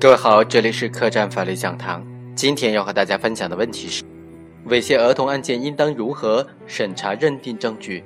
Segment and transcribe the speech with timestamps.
[0.00, 2.04] 各位好，这里是客栈法律讲堂。
[2.34, 4.04] 今天要和大家分享的问题是：
[4.68, 8.04] 猥亵儿童案件应当如何审查认定证据？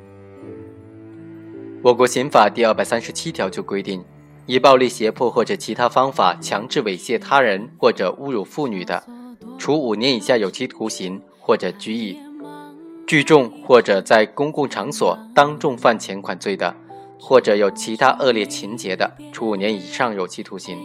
[1.82, 4.04] 我国刑法第二百三十七条就规定，
[4.46, 9.02] 以暴力胁迫或者其他方法强制猥亵他人或者侮辱妇女的，
[9.58, 12.16] 处五年以下有期徒刑或者拘役；
[13.06, 16.72] 聚众或者在公共场所当众犯前款罪的，
[17.18, 20.78] 或者有其他恶劣情节的，处五年以上有期徒刑。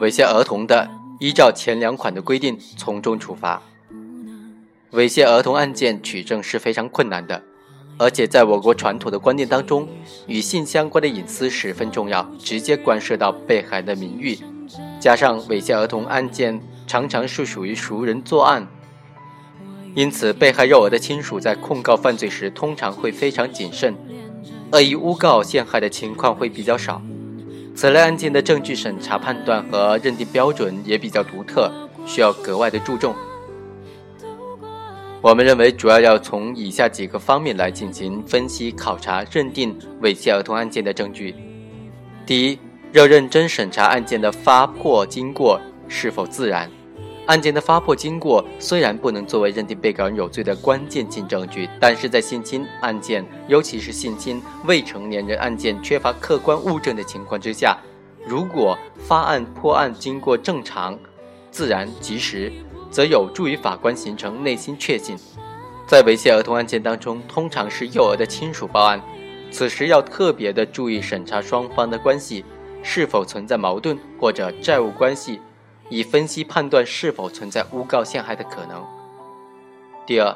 [0.00, 3.62] 猥亵儿童的，依照前两款的规定从重处罚。
[4.92, 7.42] 猥亵儿童案件取证是非常困难的，
[7.98, 9.88] 而且在我国传统的观念当中，
[10.26, 14.38] 与性相关的隐私十分重要，直接关涉到被害人的名誉。
[14.98, 18.66] 加上猥亵儿童案件常常是属于熟人作案，
[19.94, 23.94] 因此被害幼儿的亲属在控告犯罪时通常会非常谨慎，
[24.72, 27.00] 恶意诬告陷害的情况会比较少。
[27.74, 31.72] 此类案件的证据审查、判断和认定标准也比较独特，
[32.06, 33.14] 需要格外的注重。
[35.20, 41.34] 我们认为，主要要从以下几个方面来进行分析、考察、认定猥亵儿童案件的证据。
[42.26, 42.58] 第一，
[42.92, 46.70] 要认真审查案件的发破经过是否自然。
[47.26, 57.78] 案件的发破经过虽然不能作为认定被告人有罪的关键性证据，但是在性侵案件，尤其是性侵未成年人案件缺乏客观物证的情况之下，
[58.26, 60.98] 如果发案破案经过正常、
[61.52, 62.52] 自然、及时，
[62.90, 65.16] 则有助于法官形成内心确信。
[65.86, 69.00] 在猥亵儿童案件当中，通常是幼儿的亲属报案，
[69.52, 72.44] 此时要特别的注意审查双方的关系
[72.82, 75.40] 是否存在矛盾或者债务关系。
[75.92, 78.82] 以分析判断是否存在诬告陷害的可能。
[80.06, 80.34] 第二，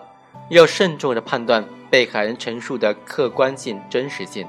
[0.50, 4.46] 要慎重地判断被害人陈述的客观性、真实性。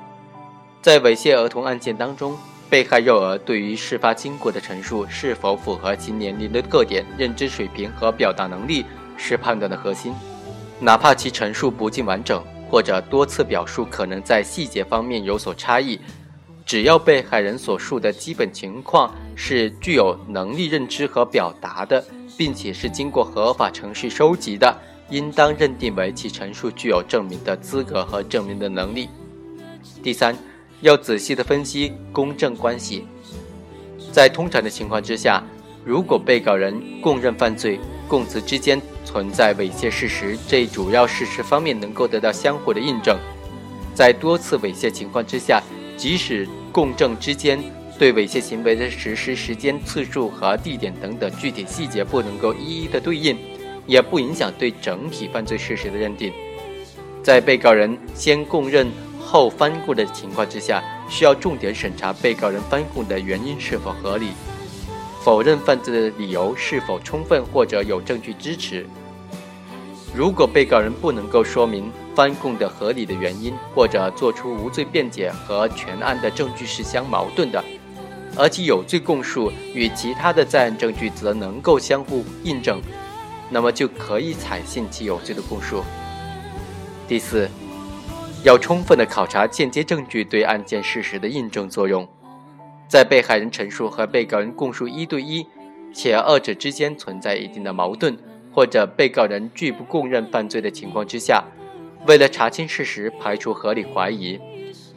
[0.81, 2.37] 在猥亵儿童案件当中，
[2.69, 8.85] 被害幼儿对于事发经过的陈述是否符合其年龄的特点、认知水平和表达能力，
[9.15, 10.13] 是判断的核心。
[10.77, 15.97] 哪怕其陈述不尽完整，或者多次表述可能在细节方面有所差异。
[16.67, 22.03] 只要被害人所述的基本情况是具有能力认知和表达的，
[22.37, 24.77] 并且是经过合法程序收集的，
[25.09, 29.07] 应当认定为其陈述具有证明的资格和证明的能力。
[30.03, 30.37] 第三，
[30.81, 33.07] 要仔细的分析公正关系。
[34.11, 35.41] 在通常的情况之下，
[35.85, 37.79] 如果被告人供认犯罪，
[38.09, 43.17] 供词之间存在猥亵事实，这一主要事实方面能够得到相互的印证，
[43.95, 45.63] 在多次猥亵情况之下。
[45.97, 47.59] 即使供证之间
[47.97, 53.35] 对猥亵行为的实施时间、次数和地点等等具体细节不能够一一的对应，
[53.87, 56.31] 也不影响对整体犯罪事实的认定。
[57.23, 58.87] 在被告人先供认
[59.19, 64.27] 后翻供的情况之下，需要重点审查被告人翻供的原因是否合理，
[65.23, 68.85] 否认犯罪的理由是否充分或者有证据支持。
[70.17, 77.63] 如果被告人不能够说明翻供的合理的原因，或者作出无罪辩解和全案的证据是相矛盾的，
[78.35, 82.81] 而其有罪供述与其他的在案证据则能够相互印证，
[83.51, 85.83] 那么就可以采信其有罪的供述。
[87.07, 87.47] 第四，
[88.43, 92.07] 要充分的考察间接证据对案件事实的印证作用，
[92.87, 95.45] 在被害人陈述和被告人供述一对一，
[95.93, 98.17] 且二者之间存在一定的矛盾。
[98.57, 101.43] 或者被告人拒不供认犯罪的情况之下，
[102.07, 104.39] 为了查清事实、排除合理怀疑，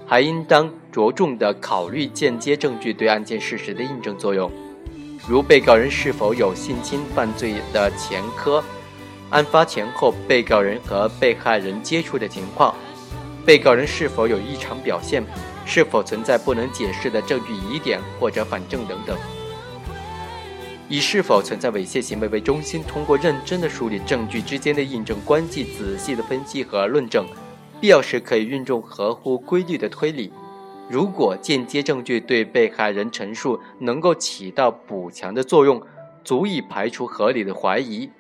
[0.07, 4.51] 还应当着重的考虑间接证据对案件事实的印证作用，
[5.29, 8.65] 如被告人是否有性侵犯罪的前科，
[9.29, 12.75] 案发前后被告人和被害人接触的情况，
[13.45, 15.23] 被告人是否有异常表现，
[15.67, 19.15] 是否存在不能解释的证据疑点或者反证等等。
[20.91, 27.25] 以是否存在猥亵行为为中心，通过认真的梳理证据之间的印证关系，仔细的分析和论证，
[27.81, 30.33] 必要时可以运用合乎规律的推理。
[30.89, 35.81] 如果间接证据对被害人陈述能够起到补强的作用，
[36.25, 38.11] 足以排除合理的怀疑，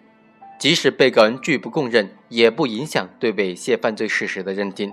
[0.57, 4.93] 即使被告人拒不供认，也不影响对猥亵犯罪事实的认定。